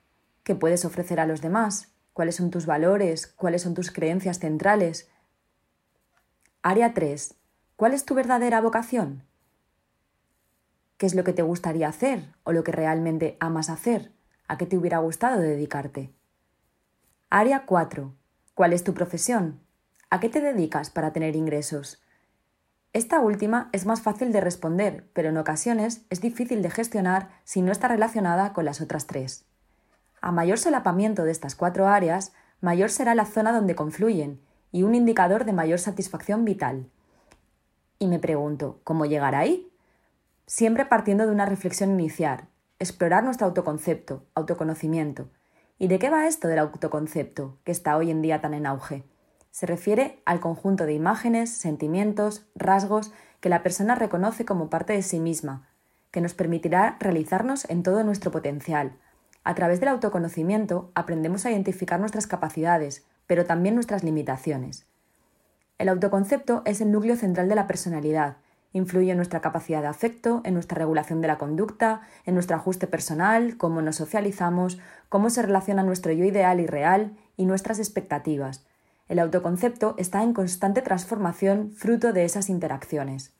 ¿Qué 0.43 0.55
puedes 0.55 0.87
ofrecer 0.87 1.21
a 1.21 1.27
los 1.27 1.43
demás? 1.43 1.93
¿Cuáles 2.15 2.37
son 2.37 2.51
tus 2.51 2.65
valores? 2.65 3.27
¿Cuáles 3.27 3.61
son 3.61 3.75
tus 3.75 3.91
creencias 3.91 4.39
centrales? 4.39 5.11
Área 6.63 6.95
3. 6.95 7.35
¿Cuál 7.77 7.93
es 7.93 8.07
tu 8.07 8.15
verdadera 8.15 8.63
vocación? 8.63 9.23
¿Qué 10.97 11.05
es 11.05 11.15
lo 11.15 11.25
que 11.25 11.35
te 11.35 11.43
gustaría 11.43 11.89
hacer 11.89 12.33
o 12.43 12.53
lo 12.53 12.65
que 12.65 12.73
realmente 12.73 13.37
amas 13.39 13.69
hacer? 13.69 14.13
¿A 14.47 14.57
qué 14.57 14.65
te 14.65 14.79
hubiera 14.79 14.97
gustado 15.01 15.39
dedicarte? 15.39 16.11
Área 17.29 17.67
4. 17.67 18.15
¿Cuál 18.55 18.73
es 18.73 18.83
tu 18.83 18.95
profesión? 18.95 19.61
¿A 20.09 20.21
qué 20.21 20.31
te 20.31 20.41
dedicas 20.41 20.89
para 20.89 21.13
tener 21.13 21.37
ingresos? 21.37 22.03
Esta 22.99 23.21
última 23.21 23.69
es 23.71 23.87
más 23.87 24.01
fácil 24.01 24.33
de 24.33 24.41
responder, 24.41 25.09
pero 25.13 25.29
en 25.29 25.37
ocasiones 25.37 26.05
es 26.11 26.21
difícil 26.21 26.63
de 26.63 26.71
gestionar 26.71 27.29
si 27.45 27.63
no 27.63 27.71
está 27.71 27.87
relacionada 27.87 28.53
con 28.53 28.65
las 28.65 28.81
otras 28.81 29.07
tres. 29.07 29.45
A 30.21 30.33
mayor 30.33 30.59
solapamiento 30.59 31.23
de 31.23 31.31
estas 31.31 31.55
cuatro 31.55 31.87
áreas, 31.87 32.33
mayor 32.61 32.91
será 32.91 33.15
la 33.15 33.25
zona 33.25 33.53
donde 33.53 33.77
confluyen 33.77 34.41
y 34.73 34.83
un 34.83 34.97
indicador 34.97 35.45
de 35.45 35.53
mayor 35.53 35.79
satisfacción 35.79 36.45
vital. 36.45 36.91
Y 38.01 38.09
me 38.09 38.19
pregunto, 38.19 38.81
¿cómo 38.83 39.07
llegar 39.07 39.37
ahí? 39.37 39.71
Siempre 40.47 40.85
partiendo 40.85 41.25
de 41.25 41.31
una 41.31 41.47
reflexión 41.47 41.93
inicial, 41.93 42.49
explorar 42.81 43.23
nuestro 43.23 43.47
autoconcepto, 43.47 44.25
autoconocimiento. 44.35 45.31
¿Y 45.79 45.87
de 45.87 46.01
qué 46.01 46.11
va 46.11 46.27
esto 46.27 46.49
del 46.49 46.59
autoconcepto, 46.59 47.59
que 47.63 47.71
está 47.71 47.97
hoy 47.97 48.11
en 48.11 48.23
día 48.23 48.41
tan 48.41 48.55
en 48.55 48.67
auge? 48.67 49.05
Se 49.59 49.67
refiere 49.67 50.23
al 50.25 50.39
conjunto 50.39 50.87
de 50.87 50.93
imágenes, 50.93 51.51
sentimientos, 51.51 52.47
rasgos 52.55 53.11
que 53.41 53.49
la 53.49 53.65
persona 53.65 53.97
reconoce 53.97 54.45
como 54.45 54.71
parte 54.71 54.93
de 54.93 55.03
sí 55.03 55.19
misma, 55.19 55.67
que 56.13 56.21
nos 56.21 56.33
permitirá 56.33 56.97
realizarnos 57.01 57.69
en 57.69 57.83
todo 57.83 58.05
nuestro 58.05 58.31
potencial. 58.31 58.93
A 59.43 59.57
través 59.57 59.81
del 59.81 59.89
autoconocimiento 59.89 60.93
aprendemos 60.95 61.45
a 61.45 61.51
identificar 61.51 61.99
nuestras 61.99 62.29
capacidades, 62.29 63.05
pero 63.27 63.47
también 63.47 63.75
nuestras 63.75 64.05
limitaciones. 64.05 64.87
El 65.79 65.89
autoconcepto 65.89 66.63
es 66.65 66.81
el 66.81 66.93
núcleo 66.93 67.17
central 67.17 67.49
de 67.49 67.57
la 67.57 67.67
personalidad 67.67 68.37
Influye 68.73 69.11
en 69.11 69.17
nuestra 69.17 69.41
capacidad 69.41 69.81
de 69.81 69.89
afecto, 69.89 70.41
en 70.45 70.55
nuestra 70.55 70.79
regulación 70.79 71.21
de 71.21 71.27
la 71.27 71.39
conducta, 71.39 72.03
en 72.27 72.35
nuestro 72.35 72.55
ajuste 72.55 72.87
personal, 72.87 73.57
cómo 73.57 73.83
nos 73.83 73.97
socializamos, 73.97 74.79
cómo 75.09 75.31
se 75.31 75.43
relaciona 75.43 75.83
nuestro 75.83 76.13
yo 76.13 76.25
ideal 76.25 76.61
y 76.61 76.67
real 76.69 77.17
y 77.37 77.47
nuestras 77.47 77.81
expectativas. 77.81 78.68
El 79.09 79.19
autoconcepto 79.19 79.95
está 79.99 80.23
en 80.23 80.35
constante 80.35 80.83
transformación 80.83 81.73
fruto 81.73 82.13
de 82.13 82.25
esas 82.25 82.49
interacciones. 82.49 83.33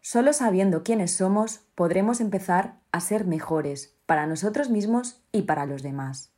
Solo 0.00 0.32
sabiendo 0.32 0.82
quiénes 0.82 1.12
somos 1.12 1.60
podremos 1.74 2.20
empezar 2.20 2.76
a 2.92 3.00
ser 3.00 3.26
mejores 3.26 3.94
para 4.06 4.26
nosotros 4.26 4.70
mismos 4.70 5.22
y 5.32 5.42
para 5.42 5.66
los 5.66 5.82
demás. 5.82 6.30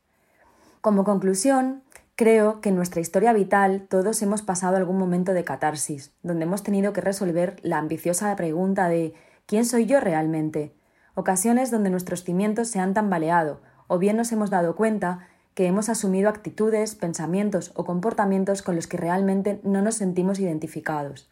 Como 0.81 1.03
conclusión, 1.03 1.83
Creo 2.17 2.61
que 2.61 2.69
en 2.69 2.75
nuestra 2.75 2.99
historia 2.99 3.31
vital 3.31 3.85
todos 3.87 4.23
hemos 4.23 4.41
pasado 4.41 4.75
algún 4.75 4.97
momento 4.97 5.33
de 5.33 5.43
catarsis, 5.43 6.15
donde 6.23 6.45
hemos 6.45 6.63
tenido 6.63 6.91
que 6.91 6.99
resolver 6.99 7.57
la 7.61 7.77
ambiciosa 7.77 8.35
pregunta 8.35 8.89
de 8.89 9.13
¿quién 9.45 9.65
soy 9.65 9.85
yo 9.85 9.99
realmente? 9.99 10.73
Ocasiones 11.13 11.69
donde 11.69 11.91
nuestros 11.91 12.23
cimientos 12.23 12.69
se 12.69 12.79
han 12.79 12.95
tambaleado, 12.95 13.61
o 13.85 13.99
bien 13.99 14.17
nos 14.17 14.31
hemos 14.31 14.49
dado 14.49 14.75
cuenta 14.75 15.27
que 15.57 15.65
hemos 15.65 15.89
asumido 15.89 16.29
actitudes, 16.29 16.93
pensamientos 16.93 17.71
o 17.73 17.83
comportamientos 17.83 18.61
con 18.61 18.75
los 18.75 18.85
que 18.85 18.97
realmente 18.97 19.59
no 19.63 19.81
nos 19.81 19.95
sentimos 19.95 20.39
identificados. 20.39 21.31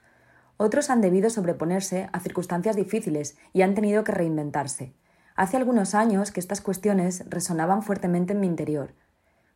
Otros 0.57 0.89
han 0.89 0.99
debido 0.99 1.29
sobreponerse 1.29 2.09
a 2.11 2.19
circunstancias 2.19 2.75
difíciles 2.75 3.37
y 3.53 3.61
han 3.61 3.75
tenido 3.75 4.03
que 4.03 4.13
reinventarse. 4.13 4.93
Hace 5.35 5.57
algunos 5.57 5.93
años 5.93 6.31
que 6.31 6.39
estas 6.39 6.59
cuestiones 6.59 7.23
resonaban 7.29 7.83
fuertemente 7.83 8.33
en 8.33 8.39
mi 8.39 8.47
interior, 8.47 8.95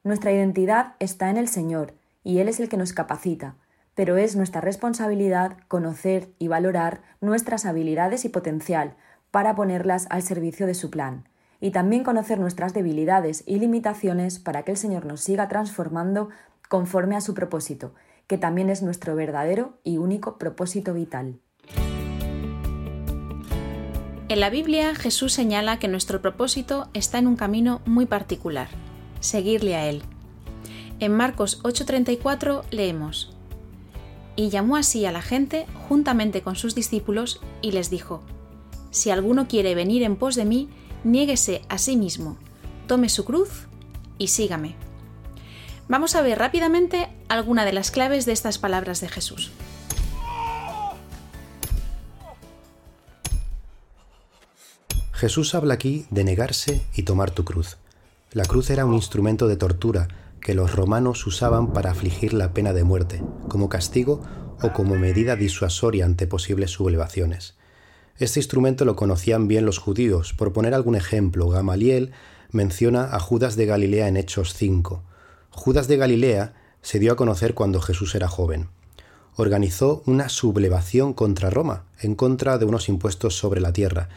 nuestra 0.03 0.31
identidad 0.31 0.93
está 0.99 1.31
en 1.31 1.37
el 1.37 1.47
Señor, 1.47 1.95
y 2.23 2.37
Él 2.37 2.47
es 2.47 2.59
el 2.59 2.69
que 2.69 2.77
nos 2.77 2.93
capacita, 2.93 3.55
pero 3.95 4.17
es 4.17 4.35
nuestra 4.35 4.61
responsabilidad 4.61 5.57
conocer 5.67 6.29
y 6.37 6.47
valorar 6.47 7.01
nuestras 7.21 7.65
habilidades 7.65 8.23
y 8.23 8.29
potencial 8.29 8.95
para 9.31 9.55
ponerlas 9.55 10.05
al 10.11 10.21
servicio 10.21 10.67
de 10.67 10.75
su 10.75 10.91
plan, 10.91 11.27
y 11.59 11.71
también 11.71 12.03
conocer 12.03 12.39
nuestras 12.39 12.73
debilidades 12.73 13.43
y 13.45 13.59
limitaciones 13.59 14.39
para 14.39 14.63
que 14.63 14.71
el 14.71 14.77
Señor 14.77 15.05
nos 15.05 15.21
siga 15.21 15.47
transformando 15.47 16.29
conforme 16.67 17.15
a 17.15 17.21
su 17.21 17.33
propósito, 17.33 17.93
que 18.27 18.37
también 18.37 18.69
es 18.69 18.81
nuestro 18.81 19.15
verdadero 19.15 19.77
y 19.83 19.97
único 19.97 20.37
propósito 20.37 20.93
vital. 20.93 21.39
En 24.29 24.39
la 24.39 24.49
Biblia 24.49 24.93
Jesús 24.93 25.33
señala 25.33 25.79
que 25.79 25.87
nuestro 25.87 26.21
propósito 26.21 26.89
está 26.93 27.17
en 27.17 27.27
un 27.27 27.35
camino 27.35 27.81
muy 27.85 28.05
particular 28.05 28.67
seguirle 29.19 29.75
a 29.75 29.87
Él. 29.87 30.01
En 30.99 31.13
Marcos 31.13 31.61
8:34 31.63 32.63
leemos, 32.71 33.35
Y 34.35 34.49
llamó 34.49 34.77
así 34.77 35.05
a 35.05 35.11
la 35.11 35.21
gente 35.21 35.65
juntamente 35.87 36.41
con 36.41 36.55
sus 36.55 36.75
discípulos 36.75 37.41
y 37.61 37.71
les 37.71 37.89
dijo, 37.89 38.21
Si 38.91 39.09
alguno 39.09 39.47
quiere 39.47 39.75
venir 39.75 40.03
en 40.03 40.15
pos 40.15 40.35
de 40.35 40.45
mí, 40.45 40.69
niéguese 41.03 41.61
a 41.69 41.77
sí 41.77 41.95
mismo, 41.95 42.37
tome 42.87 43.09
su 43.09 43.25
cruz 43.25 43.67
y 44.17 44.27
sígame. 44.27 44.75
Vamos 45.87 46.15
a 46.15 46.21
ver 46.21 46.37
rápidamente 46.37 47.09
alguna 47.29 47.65
de 47.65 47.73
las 47.73 47.91
claves 47.91 48.25
de 48.25 48.31
estas 48.31 48.57
palabras 48.57 49.01
de 49.01 49.09
Jesús. 49.09 49.51
Jesús 55.13 55.53
habla 55.53 55.73
aquí 55.73 56.05
de 56.11 56.23
negarse 56.23 56.81
y 56.95 57.03
tomar 57.03 57.31
tu 57.31 57.43
cruz. 57.43 57.77
La 58.31 58.45
cruz 58.45 58.69
era 58.69 58.85
un 58.85 58.93
instrumento 58.93 59.47
de 59.47 59.57
tortura 59.57 60.07
que 60.39 60.53
los 60.53 60.73
romanos 60.73 61.27
usaban 61.27 61.73
para 61.73 61.91
afligir 61.91 62.33
la 62.33 62.53
pena 62.53 62.71
de 62.71 62.85
muerte, 62.85 63.21
como 63.49 63.67
castigo 63.67 64.21
o 64.61 64.71
como 64.71 64.95
medida 64.95 65.35
disuasoria 65.35 66.05
ante 66.05 66.27
posibles 66.27 66.71
sublevaciones. 66.71 67.58
Este 68.19 68.41
instrumento 68.41 68.83
lo 68.83 68.97
conocían 68.97 69.47
bien 69.47 69.65
los 69.65 69.77
judíos. 69.77 70.33
Por 70.33 70.51
poner 70.51 70.73
algún 70.73 70.95
ejemplo, 70.95 71.47
Gamaliel 71.47 72.11
menciona 72.51 73.15
a 73.15 73.19
Judas 73.21 73.55
de 73.55 73.65
Galilea 73.65 74.09
en 74.09 74.17
Hechos 74.17 74.53
5. 74.55 75.01
Judas 75.51 75.87
de 75.87 75.95
Galilea 75.95 76.53
se 76.81 76.99
dio 76.99 77.13
a 77.13 77.15
conocer 77.15 77.53
cuando 77.53 77.79
Jesús 77.79 78.13
era 78.15 78.27
joven. 78.27 78.67
Organizó 79.37 80.03
una 80.05 80.27
sublevación 80.27 81.13
contra 81.13 81.49
Roma, 81.49 81.85
en 82.01 82.15
contra 82.15 82.57
de 82.57 82.65
unos 82.65 82.89
impuestos 82.89 83.37
sobre 83.37 83.61
la 83.61 83.71
tierra, 83.71 84.09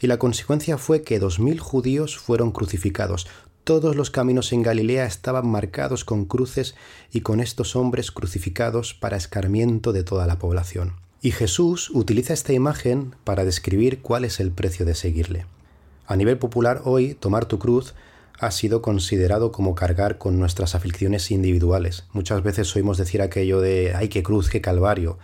y 0.00 0.06
la 0.06 0.18
consecuencia 0.18 0.78
fue 0.78 1.02
que 1.02 1.18
dos 1.18 1.38
mil 1.38 1.60
judíos 1.60 2.16
fueron 2.16 2.52
crucificados, 2.52 3.26
todos 3.64 3.94
los 3.94 4.10
caminos 4.10 4.54
en 4.54 4.62
Galilea 4.62 5.04
estaban 5.04 5.46
marcados 5.46 6.06
con 6.06 6.24
cruces 6.24 6.74
y 7.12 7.20
con 7.20 7.40
estos 7.40 7.76
hombres 7.76 8.10
crucificados 8.10 8.94
para 8.94 9.18
escarmiento 9.18 9.92
de 9.92 10.02
toda 10.02 10.26
la 10.26 10.38
población. 10.38 11.09
Y 11.22 11.32
Jesús 11.32 11.90
utiliza 11.90 12.32
esta 12.32 12.54
imagen 12.54 13.14
para 13.24 13.44
describir 13.44 14.00
cuál 14.00 14.24
es 14.24 14.40
el 14.40 14.52
precio 14.52 14.86
de 14.86 14.94
seguirle. 14.94 15.44
A 16.06 16.16
nivel 16.16 16.38
popular 16.38 16.80
hoy, 16.84 17.14
tomar 17.14 17.44
tu 17.44 17.58
cruz 17.58 17.94
ha 18.38 18.50
sido 18.50 18.80
considerado 18.80 19.52
como 19.52 19.74
cargar 19.74 20.16
con 20.16 20.38
nuestras 20.38 20.74
aflicciones 20.74 21.30
individuales. 21.30 22.04
Muchas 22.14 22.42
veces 22.42 22.74
oímos 22.74 22.96
decir 22.96 23.20
aquello 23.20 23.60
de 23.60 23.92
¡ay, 23.94 24.08
qué 24.08 24.22
cruz, 24.22 24.48
qué 24.48 24.62
calvario! 24.62 25.18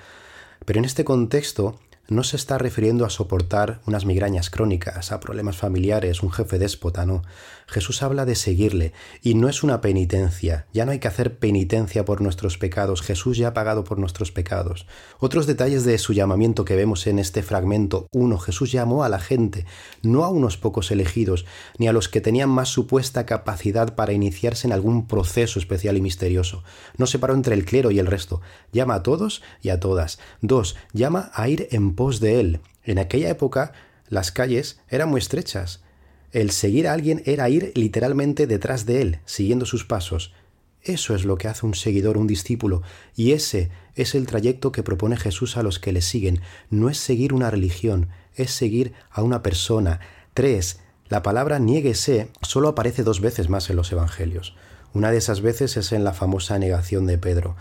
Pero 0.67 0.81
en 0.81 0.85
este 0.85 1.05
contexto, 1.05 1.79
no 2.09 2.23
se 2.25 2.37
está 2.37 2.59
refiriendo 2.59 3.05
a 3.05 3.11
soportar 3.11 3.81
unas 3.87 4.05
migrañas 4.05 4.50
crónicas, 4.50 5.11
a 5.12 5.19
problemas 5.19 5.57
familiares, 5.57 6.23
un 6.23 6.31
jefe 6.31 6.59
déspota, 6.59 7.07
no. 7.07 7.23
Jesús 7.68 8.04
habla 8.04 8.25
de 8.25 8.37
seguirle 8.37 8.92
y 9.23 9.35
no 9.35 9.49
es 9.49 9.64
una 9.64 9.80
penitencia. 9.80 10.66
Ya 10.73 10.87
no 10.87 10.92
hay 10.92 11.00
que 11.00 11.08
hacer 11.08 11.38
penitencia 11.38 12.04
por 12.04 12.20
nuestros 12.20 12.58
pecados. 12.58 13.02
Jesús 13.02 13.37
ya 13.38 13.49
ha 13.49 13.54
pagado 13.54 13.82
por 13.82 13.99
nuestros 13.99 14.30
pecados. 14.30 14.87
Otros 15.18 15.49
detalles 15.49 15.85
de 15.85 15.99
su 15.99 16.12
llamamiento 16.12 16.64
que 16.64 16.76
vemos 16.76 17.08
en 17.08 17.18
este 17.18 17.42
fragmento. 17.42 18.06
Uno, 18.12 18.38
Jesús 18.38 18.70
llamó 18.70 19.02
a 19.02 19.08
la 19.08 19.18
gente, 19.18 19.66
no 20.02 20.23
a 20.23 20.28
unos 20.28 20.56
pocos 20.56 20.92
elegidos, 20.92 21.44
ni 21.78 21.88
a 21.88 21.92
los 21.92 22.08
que 22.08 22.20
tenían 22.20 22.50
más 22.50 22.68
supuesta 22.68 23.26
capacidad 23.26 23.96
para 23.96 24.12
iniciarse 24.12 24.68
en 24.68 24.73
algún 24.73 25.08
proceso 25.08 25.58
especial 25.58 25.96
y 25.96 26.00
misterioso. 26.00 26.62
No 26.99 27.06
separó 27.06 27.35
entre 27.35 27.54
el 27.54 27.64
clero 27.64 27.90
y 27.90 27.99
el 27.99 28.06
resto. 28.06 28.40
Llama 28.73 28.94
a 28.94 29.02
todos 29.02 29.42
y 29.61 29.70
a 29.70 29.80
todas. 29.80 30.20
Dos, 30.40 30.76
llama 30.92 31.32
a 31.35 31.49
ir 31.49 31.66
en 31.73 31.96
pos 31.96 32.20
de 32.20 32.38
él. 32.38 32.61
En 32.85 33.00
aquella 33.00 33.28
época 33.28 33.73
las 34.08 34.30
calles 34.30 34.80
eran 34.88 35.08
muy 35.08 35.18
estrechas. 35.18 35.82
El 36.37 36.50
seguir 36.50 36.87
a 36.87 36.93
alguien 36.93 37.23
era 37.25 37.49
ir 37.49 37.73
literalmente 37.76 38.47
detrás 38.47 38.85
de 38.85 39.00
él, 39.00 39.21
siguiendo 39.25 39.64
sus 39.64 39.87
pasos. 39.87 40.35
Eso 40.83 41.14
es 41.14 41.25
lo 41.25 41.38
que 41.38 41.49
hace 41.49 41.64
un 41.64 41.73
seguidor, 41.73 42.19
un 42.19 42.26
discípulo, 42.26 42.83
y 43.14 43.33
ese 43.33 43.71
es 43.95 44.14
el 44.14 44.26
trayecto 44.26 44.71
que 44.71 44.83
propone 44.83 45.16
Jesús 45.16 45.57
a 45.57 45.62
los 45.62 45.78
que 45.78 45.93
le 45.93 46.02
siguen. 46.02 46.43
No 46.69 46.90
es 46.90 46.99
seguir 46.99 47.33
una 47.33 47.50
religión, 47.50 48.11
es 48.35 48.50
seguir 48.50 48.93
a 49.11 49.23
una 49.23 49.43
persona. 49.43 50.00
Tres, 50.35 50.81
la 51.09 51.23
palabra 51.23 51.59
niéguese 51.59 52.28
solo 52.43 52.69
aparece 52.69 53.02
dos 53.02 53.23
veces 53.23 53.49
más 53.49 53.71
en 53.71 53.76
los 53.76 53.90
Evangelios. 53.90 54.55
Una 54.93 55.12
de 55.12 55.16
esas 55.16 55.40
veces 55.40 55.78
es 55.78 55.90
en 55.93 56.05
la 56.05 56.12
famosa 56.12 56.59
negación 56.59 57.07
de 57.07 57.16
Pedro. 57.16 57.57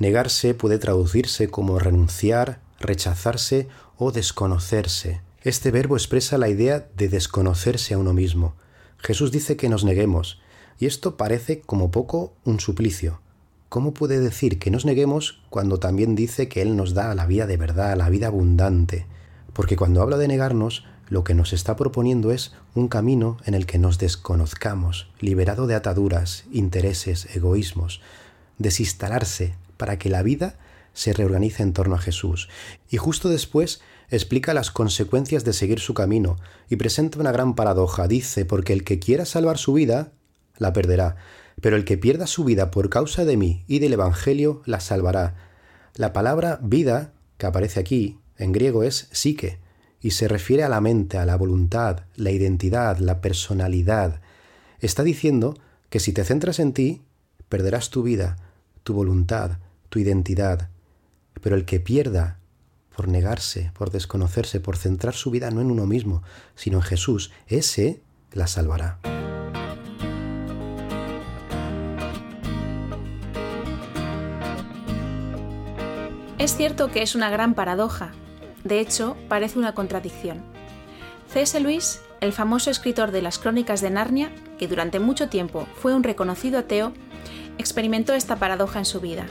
Negarse 0.00 0.52
puede 0.52 0.78
traducirse 0.78 1.46
como 1.46 1.78
renunciar, 1.78 2.58
rechazarse 2.80 3.68
o 3.98 4.10
desconocerse. 4.10 5.20
Este 5.46 5.70
verbo 5.70 5.94
expresa 5.94 6.38
la 6.38 6.48
idea 6.48 6.88
de 6.96 7.08
desconocerse 7.08 7.94
a 7.94 7.98
uno 7.98 8.12
mismo. 8.12 8.56
Jesús 8.98 9.30
dice 9.30 9.56
que 9.56 9.68
nos 9.68 9.84
neguemos, 9.84 10.40
y 10.80 10.86
esto 10.86 11.16
parece 11.16 11.60
como 11.60 11.92
poco 11.92 12.32
un 12.44 12.58
suplicio. 12.58 13.20
¿Cómo 13.68 13.94
puede 13.94 14.18
decir 14.18 14.58
que 14.58 14.72
nos 14.72 14.84
neguemos 14.84 15.40
cuando 15.48 15.78
también 15.78 16.16
dice 16.16 16.48
que 16.48 16.62
Él 16.62 16.74
nos 16.74 16.94
da 16.94 17.14
la 17.14 17.26
vida 17.26 17.46
de 17.46 17.58
verdad, 17.58 17.96
la 17.96 18.10
vida 18.10 18.26
abundante? 18.26 19.06
Porque 19.52 19.76
cuando 19.76 20.02
habla 20.02 20.16
de 20.16 20.26
negarnos, 20.26 20.84
lo 21.08 21.22
que 21.22 21.34
nos 21.34 21.52
está 21.52 21.76
proponiendo 21.76 22.32
es 22.32 22.52
un 22.74 22.88
camino 22.88 23.36
en 23.44 23.54
el 23.54 23.66
que 23.66 23.78
nos 23.78 23.98
desconozcamos, 23.98 25.12
liberado 25.20 25.68
de 25.68 25.76
ataduras, 25.76 26.42
intereses, 26.50 27.28
egoísmos, 27.36 28.00
desinstalarse 28.58 29.54
para 29.76 29.96
que 29.96 30.10
la 30.10 30.24
vida 30.24 30.58
se 30.92 31.12
reorganiza 31.12 31.62
en 31.62 31.72
torno 31.72 31.94
a 31.94 32.00
Jesús 32.00 32.48
y 32.90 32.96
justo 32.96 33.28
después 33.28 33.80
explica 34.10 34.54
las 34.54 34.70
consecuencias 34.70 35.44
de 35.44 35.52
seguir 35.52 35.80
su 35.80 35.94
camino 35.94 36.36
y 36.68 36.76
presenta 36.76 37.18
una 37.18 37.32
gran 37.32 37.54
paradoja. 37.54 38.08
Dice, 38.08 38.44
porque 38.44 38.72
el 38.72 38.84
que 38.84 38.98
quiera 38.98 39.24
salvar 39.24 39.58
su 39.58 39.72
vida, 39.72 40.12
la 40.58 40.72
perderá, 40.72 41.16
pero 41.60 41.76
el 41.76 41.84
que 41.84 41.98
pierda 41.98 42.26
su 42.26 42.44
vida 42.44 42.70
por 42.70 42.90
causa 42.90 43.24
de 43.24 43.36
mí 43.36 43.64
y 43.66 43.78
del 43.78 43.94
Evangelio, 43.94 44.62
la 44.64 44.80
salvará. 44.80 45.34
La 45.94 46.12
palabra 46.12 46.58
vida, 46.62 47.12
que 47.38 47.46
aparece 47.46 47.80
aquí, 47.80 48.18
en 48.36 48.52
griego 48.52 48.82
es 48.82 49.08
psique, 49.12 49.58
y 50.00 50.10
se 50.10 50.28
refiere 50.28 50.62
a 50.62 50.68
la 50.68 50.80
mente, 50.80 51.18
a 51.18 51.26
la 51.26 51.36
voluntad, 51.36 52.02
la 52.14 52.30
identidad, 52.30 52.98
la 52.98 53.20
personalidad. 53.20 54.20
Está 54.80 55.02
diciendo 55.02 55.56
que 55.88 56.00
si 56.00 56.12
te 56.12 56.24
centras 56.24 56.58
en 56.58 56.72
ti, 56.72 57.02
perderás 57.48 57.90
tu 57.90 58.02
vida, 58.02 58.36
tu 58.82 58.94
voluntad, 58.94 59.58
tu 59.88 59.98
identidad, 59.98 60.68
pero 61.40 61.56
el 61.56 61.64
que 61.64 61.80
pierda 61.80 62.38
por 62.96 63.08
negarse, 63.08 63.70
por 63.74 63.90
desconocerse, 63.90 64.58
por 64.58 64.78
centrar 64.78 65.14
su 65.14 65.30
vida 65.30 65.50
no 65.50 65.60
en 65.60 65.70
uno 65.70 65.86
mismo, 65.86 66.22
sino 66.54 66.78
en 66.78 66.82
Jesús, 66.82 67.30
ese 67.46 68.00
la 68.32 68.46
salvará. 68.46 68.98
Es 76.38 76.56
cierto 76.56 76.90
que 76.90 77.02
es 77.02 77.14
una 77.14 77.28
gran 77.28 77.54
paradoja. 77.54 78.12
De 78.64 78.80
hecho, 78.80 79.16
parece 79.28 79.58
una 79.58 79.74
contradicción. 79.74 80.42
C.S. 81.28 81.58
Lewis, 81.60 82.00
el 82.20 82.32
famoso 82.32 82.70
escritor 82.70 83.10
de 83.10 83.20
las 83.20 83.38
Crónicas 83.38 83.80
de 83.80 83.90
Narnia, 83.90 84.32
que 84.58 84.68
durante 84.68 85.00
mucho 85.00 85.28
tiempo 85.28 85.66
fue 85.74 85.94
un 85.94 86.02
reconocido 86.02 86.58
ateo, 86.58 86.92
experimentó 87.58 88.14
esta 88.14 88.36
paradoja 88.36 88.78
en 88.78 88.84
su 88.84 89.00
vida 89.00 89.26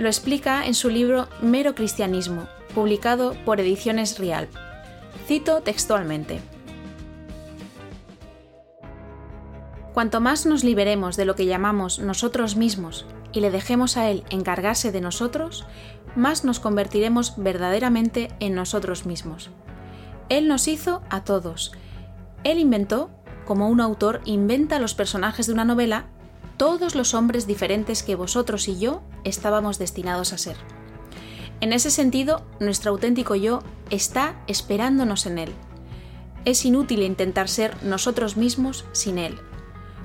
lo 0.00 0.08
explica 0.08 0.66
en 0.66 0.72
su 0.72 0.88
libro 0.88 1.28
Mero 1.42 1.74
Cristianismo, 1.74 2.48
publicado 2.70 3.34
por 3.44 3.60
Ediciones 3.60 4.18
Rial. 4.18 4.48
Cito 5.26 5.60
textualmente. 5.60 6.40
Cuanto 9.92 10.20
más 10.20 10.46
nos 10.46 10.64
liberemos 10.64 11.16
de 11.16 11.24
lo 11.24 11.34
que 11.34 11.46
llamamos 11.46 11.98
nosotros 11.98 12.56
mismos 12.56 13.06
y 13.32 13.40
le 13.40 13.50
dejemos 13.50 13.96
a 13.96 14.08
Él 14.08 14.24
encargarse 14.30 14.92
de 14.92 15.00
nosotros, 15.00 15.66
más 16.16 16.44
nos 16.44 16.60
convertiremos 16.60 17.34
verdaderamente 17.36 18.30
en 18.40 18.54
nosotros 18.54 19.04
mismos. 19.04 19.50
Él 20.28 20.48
nos 20.48 20.68
hizo 20.68 21.02
a 21.10 21.24
todos. 21.24 21.72
Él 22.44 22.58
inventó, 22.58 23.10
como 23.44 23.68
un 23.68 23.80
autor 23.80 24.20
inventa 24.24 24.78
los 24.78 24.94
personajes 24.94 25.46
de 25.46 25.52
una 25.52 25.64
novela, 25.64 26.06
todos 26.56 26.94
los 26.94 27.14
hombres 27.14 27.46
diferentes 27.46 28.02
que 28.02 28.14
vosotros 28.14 28.68
y 28.68 28.78
yo 28.78 29.02
estábamos 29.24 29.78
destinados 29.78 30.32
a 30.32 30.38
ser. 30.38 30.56
En 31.60 31.74
ese 31.74 31.90
sentido, 31.90 32.42
nuestro 32.58 32.90
auténtico 32.90 33.34
yo 33.34 33.62
está 33.90 34.34
esperándonos 34.46 35.26
en 35.26 35.38
Él. 35.38 35.52
Es 36.46 36.64
inútil 36.64 37.02
intentar 37.02 37.48
ser 37.48 37.76
nosotros 37.82 38.38
mismos 38.38 38.86
sin 38.92 39.18
Él. 39.18 39.38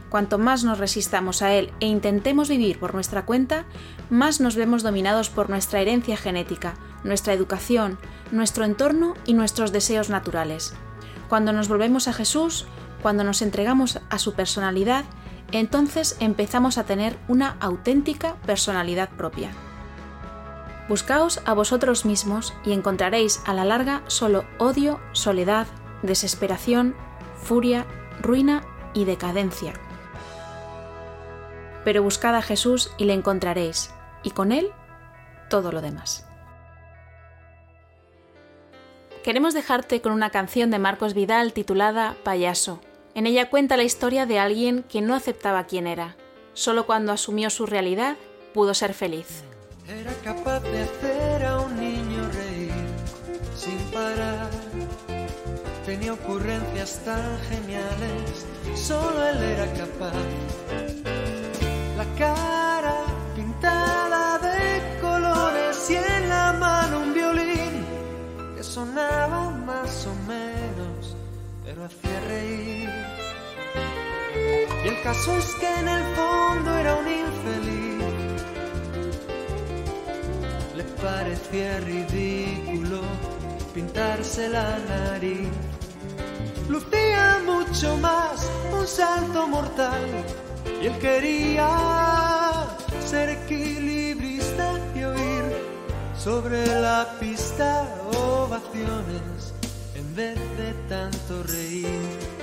Cuanto 0.10 0.38
más 0.38 0.66
nos 0.66 0.80
resistamos 0.80 1.42
a 1.42 1.54
Él 1.54 1.72
e 1.80 1.88
intentemos 1.88 2.50
vivir 2.50 2.78
por 2.78 2.94
nuestra 2.94 3.26
cuenta, 3.26 3.66
más 4.10 4.42
nos 4.42 4.56
vemos 4.56 4.84
dominados 4.84 5.30
por 5.30 5.50
nuestra 5.50 5.80
herencia 5.80 6.18
genética, 6.18 6.76
nuestra 7.06 7.34
educación, 7.34 8.00
nuestro 8.32 8.66
entorno 8.66 9.14
y 9.26 9.34
nuestros 9.34 9.72
deseos 9.72 10.10
naturales. 10.10 10.74
Cuando 11.30 11.54
nos 11.54 11.70
volvemos 11.70 12.10
a 12.10 12.14
Jesús, 12.14 12.66
cuando 13.02 13.24
nos 13.24 13.42
entregamos 13.42 14.00
a 14.10 14.20
su 14.20 14.34
personalidad, 14.34 15.06
entonces 15.52 16.18
empezamos 16.20 16.78
a 16.78 16.84
tener 16.84 17.18
una 17.28 17.56
auténtica 17.62 18.36
personalidad 18.46 19.10
propia. 19.10 19.52
Buscaos 20.88 21.42
a 21.46 21.54
vosotros 21.54 22.06
mismos 22.06 22.54
y 22.64 22.72
encontraréis 22.72 23.42
a 23.46 23.54
la 23.54 23.66
larga 23.66 24.04
solo 24.08 24.46
odio, 24.60 25.00
soledad, 25.14 25.66
desesperación, 26.04 26.96
furia, 27.36 27.86
ruina 28.22 28.64
y 28.94 29.06
decadencia. 29.06 29.74
Pero 31.84 32.04
buscad 32.04 32.36
a 32.36 32.42
Jesús 32.42 32.92
y 32.98 33.06
le 33.06 33.14
encontraréis, 33.14 33.92
y 34.24 34.32
con 34.32 34.52
él 34.52 34.72
todo 35.50 35.72
lo 35.72 35.82
demás. 35.82 36.28
Queremos 39.24 39.56
dejarte 39.56 40.02
con 40.02 40.12
una 40.12 40.30
canción 40.30 40.70
de 40.70 40.78
Marcos 40.78 41.16
Vidal 41.16 41.52
titulada 41.52 42.16
Payaso, 42.24 42.80
en 43.16 43.26
ella 43.26 43.50
cuenta 43.50 43.78
la 43.78 43.84
historia 43.84 44.28
de 44.28 44.38
alguien 44.38 44.84
que 44.84 45.02
no 45.02 45.16
aceptaba 45.16 45.64
quién 45.64 45.88
era. 45.88 46.16
Solo 46.54 46.86
cuando 46.86 47.12
asumió 47.12 47.50
su 47.50 47.66
realidad 47.66 48.18
pudo 48.54 48.74
ser 48.74 48.94
feliz. 48.94 49.44
Era 49.88 50.12
capaz 50.24 50.62
de 50.62 50.82
hacer 50.82 51.46
a 51.46 51.60
un 51.60 51.80
niño 51.80 52.28
reír 52.32 52.74
sin 53.56 53.78
parar. 53.94 54.50
Tenía 55.86 56.14
ocurrencias 56.14 57.02
tan 57.06 57.38
geniales, 57.50 58.48
solo 58.74 59.28
él 59.28 59.44
era 59.44 59.72
capaz. 59.74 60.26
La 61.98 62.06
cara 62.18 62.96
pintada 63.36 64.40
de 64.40 65.00
colores 65.02 65.90
y 65.92 65.96
en 65.98 66.30
la 66.30 66.54
mano 66.54 67.02
un 67.02 67.14
violín 67.14 67.86
que 68.58 68.64
sonaba 68.64 69.52
más 69.52 70.08
o 70.08 70.16
menos, 70.28 71.16
pero 71.64 71.86
hacía 71.86 72.20
reír. 72.22 72.90
Y 74.84 74.88
el 74.88 75.02
caso 75.04 75.38
es 75.38 75.54
que 75.60 75.80
en 75.80 75.88
el 75.88 76.04
fondo 76.16 76.76
era 76.76 76.96
un 76.96 77.08
infeliz. 77.08 77.75
Parecía 81.06 81.80
ridículo 81.82 83.02
pintarse 83.76 84.50
la 84.50 84.80
nariz. 84.90 85.50
Lucía 86.68 87.42
mucho 87.46 87.96
más 87.98 88.50
un 88.74 88.88
salto 88.88 89.48
mortal. 89.48 90.06
Y 90.82 90.88
él 90.88 90.98
quería 90.98 91.70
ser 93.06 93.30
equilibrista 93.30 94.68
y 94.96 95.04
oír 95.04 95.46
sobre 96.18 96.66
la 96.82 97.08
pista 97.20 97.88
ovaciones 98.16 99.54
en 99.94 100.16
vez 100.16 100.40
de 100.58 100.74
tanto 100.90 101.44
reír. 101.44 102.35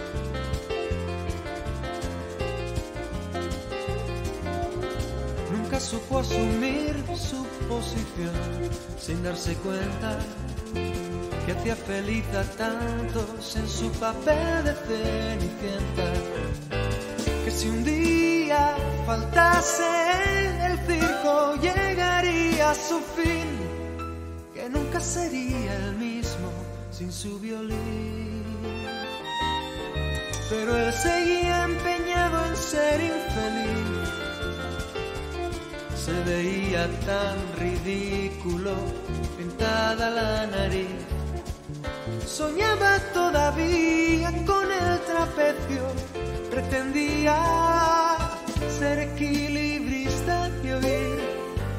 Supo 5.80 6.18
asumir 6.18 6.92
su 7.16 7.44
posición 7.68 8.32
sin 8.98 9.22
darse 9.22 9.54
cuenta 9.56 10.18
que 11.44 11.52
hacía 11.52 11.76
feliz 11.76 12.24
a 12.34 12.44
tantos 12.56 13.56
en 13.56 13.68
su 13.68 13.90
papel 13.92 14.64
de 14.64 14.74
cenicienta. 14.86 16.12
Que 17.44 17.50
si 17.50 17.68
un 17.68 17.84
día 17.84 18.76
faltase 19.06 19.82
el 20.66 20.78
circo 20.86 21.54
llegaría 21.56 22.70
a 22.70 22.74
su 22.74 23.00
fin, 23.16 23.48
que 24.54 24.68
nunca 24.68 25.00
sería 25.00 25.74
el 25.74 25.96
mismo 25.96 26.50
sin 26.90 27.10
su 27.10 27.40
violín. 27.40 28.42
Pero 30.50 30.76
él 30.76 30.92
seguía 30.92 31.21
Se 36.04 36.12
veía 36.24 36.88
tan 37.06 37.36
ridículo 37.60 38.74
pintada 39.38 40.10
la 40.10 40.46
nariz 40.48 40.98
Soñaba 42.26 42.98
todavía 43.12 44.30
con 44.44 44.66
el 44.72 44.98
trapecio, 45.00 45.84
pretendía 46.50 47.36
ser 48.78 48.98
equilibrista 48.98 50.50
y 50.64 50.70
oír 50.70 51.20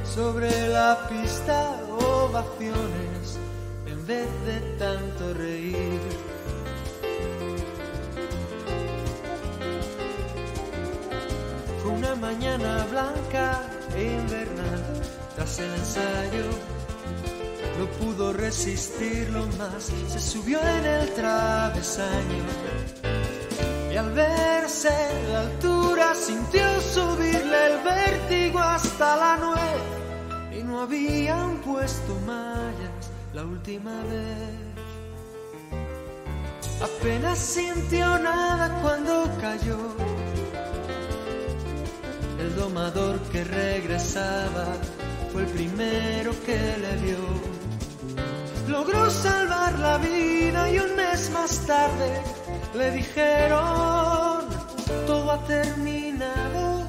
sobre 0.06 0.70
la 0.70 1.06
pista 1.10 1.82
ovaciones 1.90 3.40
en 3.88 4.08
vez 4.08 4.30
de 4.46 4.60
tanto 4.78 5.34
reír. 5.34 6.00
Fue 11.82 11.92
una 11.92 12.16
mañana 12.16 12.86
blanca 12.90 13.73
invernal 13.98 14.84
tras 15.36 15.60
el 15.60 15.74
ensayo 15.74 16.46
no 17.80 17.86
pudo 17.88 18.34
resistirlo 18.34 19.48
más, 19.58 19.92
se 20.08 20.20
subió 20.20 20.60
en 20.62 20.86
el 20.86 21.14
travesaño 21.14 22.44
y 23.92 23.96
al 23.96 24.12
verse 24.12 24.90
en 24.90 25.34
la 25.34 25.42
altura 25.42 26.16
sintió 26.16 26.64
subirle 26.82 27.66
el 27.68 27.84
vértigo 27.84 28.60
hasta 28.60 29.16
la 29.16 29.38
nuez 29.38 30.60
y 30.60 30.64
no 30.64 30.82
habían 30.82 31.58
puesto 31.58 32.16
mallas 32.26 33.12
la 33.34 33.44
última 33.44 34.04
vez. 34.04 34.74
Apenas 36.82 37.40
sintió 37.40 38.20
nada 38.20 38.82
cuando 38.82 39.30
cayó. 39.40 40.13
El 42.54 42.60
domador 42.60 43.20
que 43.32 43.44
regresaba 43.44 44.68
fue 45.32 45.42
el 45.42 45.48
primero 45.48 46.32
que 46.46 46.56
le 46.56 46.96
vio 46.98 47.18
logró 48.68 49.10
salvar 49.10 49.80
la 49.80 49.98
vida 49.98 50.72
y 50.72 50.78
un 50.78 50.96
mes 50.96 51.32
más 51.32 51.66
tarde 51.66 52.22
le 52.76 52.92
dijeron, 52.92 54.46
todo 55.08 55.32
ha 55.32 55.44
terminado, 55.46 56.88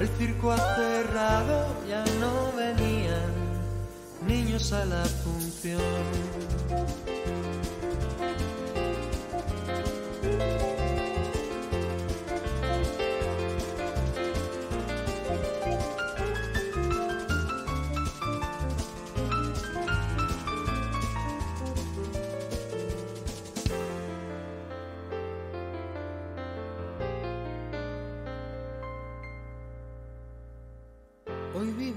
el 0.00 0.08
circo 0.16 0.52
ha 0.52 0.76
cerrado, 0.76 1.66
ya 1.86 2.04
no 2.18 2.52
venían 2.56 3.32
niños 4.26 4.72
a 4.72 4.84
la 4.86 5.04
función. 5.04 5.80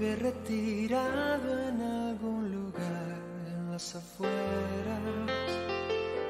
Vive 0.02 0.16
retirado 0.16 1.68
en 1.68 1.80
algún 1.80 2.50
lugar 2.50 3.18
en 3.54 3.70
las 3.70 3.94
afueras, 3.94 5.30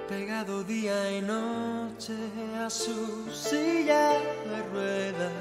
pegado 0.09 0.63
día 0.63 1.17
y 1.17 1.23
noche 1.23 2.15
a 2.63 2.69
su 2.69 3.31
silla 3.33 4.11
de 4.45 4.63
ruedas. 4.73 5.33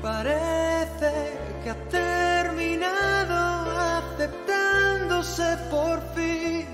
Parece 0.00 1.12
que 1.64 1.70
ha 1.70 1.88
terminado 1.88 3.36
aceptándose 3.98 5.56
por 5.70 6.00
fin, 6.14 6.68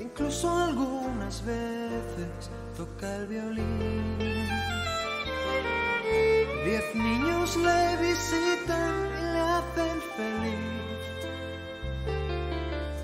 incluso 0.00 0.48
algunas 0.48 1.44
veces 1.44 2.50
toca 2.76 3.16
el 3.16 3.26
violín. 3.26 4.81
Diez 6.64 6.94
niños 6.94 7.56
le 7.56 7.96
visitan 7.96 8.94
y 9.18 9.22
le 9.32 9.40
hacen 9.40 10.00
feliz. 10.16 11.02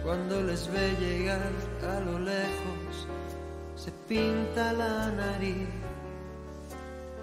Cuando 0.05 0.43
les 0.45 0.71
ve 0.73 0.95
llegar 1.01 1.51
a 1.83 2.01
lo 2.01 2.21
lejos, 2.21 3.09
se 3.75 3.91
pinta 4.07 4.73
la 4.73 5.11
nariz. 5.11 5.69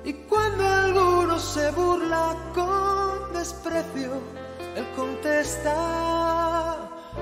Y 0.04 0.12
cuando 0.30 0.68
alguno 0.68 1.40
se 1.40 1.72
burla 1.72 2.36
con 2.54 3.32
desprecio, 3.34 4.20
él 4.76 4.86
contesta, 4.94 6.78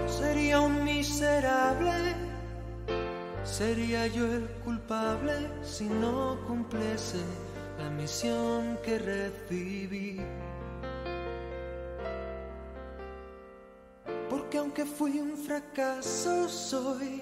sería 0.07 0.59
un 0.59 0.83
miserable. 0.83 2.15
Sería 3.43 4.07
yo 4.07 4.25
el 4.25 4.47
culpable 4.65 5.33
si 5.61 5.85
no 5.85 6.39
cumpliese 6.47 7.23
la 7.83 7.89
misión 7.89 8.77
que 8.83 8.97
recibí. 8.97 10.21
Porque 14.29 14.57
aunque 14.57 14.85
fui 14.85 15.19
un 15.19 15.35
fracaso, 15.37 16.47
soy 16.47 17.21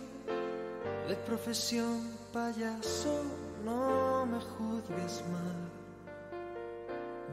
de 1.08 1.16
profesión 1.26 1.98
payaso, 2.32 3.24
no 3.66 4.26
me 4.26 4.40
juzgues 4.40 5.24
mal. 5.36 5.60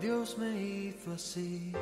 Dios 0.00 0.38
me 0.38 0.50
hizo 0.62 1.12
así. 1.12 1.72